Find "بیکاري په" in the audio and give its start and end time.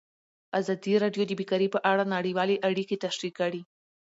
1.39-1.79